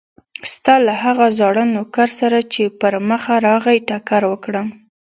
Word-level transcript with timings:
ستا 0.53 0.75
له 0.87 0.93
هغه 1.03 1.25
زاړه 1.39 1.63
نوکر 1.75 2.09
سره 2.19 2.37
چې 2.53 2.63
پر 2.79 2.93
مخه 3.09 3.33
راغی 3.47 3.77
ټکر 3.89 4.21
وکړم. 4.27 4.67